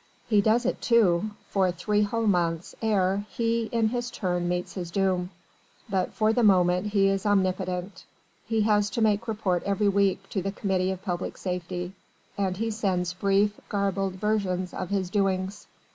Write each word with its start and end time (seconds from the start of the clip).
He 0.27 0.41
does 0.41 0.65
it 0.65 0.81
too 0.81 1.29
for 1.47 1.71
three 1.71 2.01
whole 2.01 2.25
months 2.25 2.73
ere 2.81 3.27
he 3.29 3.65
in 3.71 3.89
his 3.89 4.09
turn 4.09 4.49
meets 4.49 4.73
his 4.73 4.89
doom. 4.89 5.29
But 5.87 6.11
for 6.11 6.33
the 6.33 6.41
moment 6.41 6.87
he 6.87 7.05
is 7.07 7.23
omnipotent. 7.23 8.03
He 8.47 8.61
has 8.61 8.89
to 8.97 9.01
make 9.03 9.27
report 9.27 9.61
every 9.61 9.89
week 9.89 10.27
to 10.29 10.41
the 10.41 10.51
Committee 10.51 10.89
of 10.89 11.03
Public 11.03 11.37
Safety, 11.37 11.93
and 12.35 12.57
he 12.57 12.71
sends 12.71 13.13
brief, 13.13 13.59
garbled 13.69 14.15
versions 14.15 14.73
of 14.73 14.89
his 14.89 15.11
doings. 15.11 15.67